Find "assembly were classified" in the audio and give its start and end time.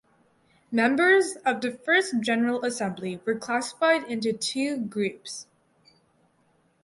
2.65-4.03